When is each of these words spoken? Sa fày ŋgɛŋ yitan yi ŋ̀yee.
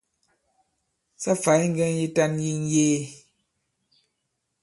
Sa 1.21 1.31
fày 1.43 1.61
ŋgɛŋ 1.71 1.91
yitan 1.99 2.33
yi 2.43 2.51
ŋ̀yee. 2.65 3.01